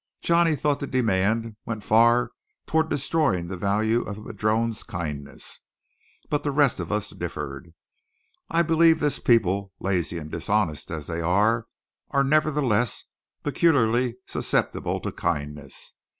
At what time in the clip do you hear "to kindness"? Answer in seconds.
15.01-15.93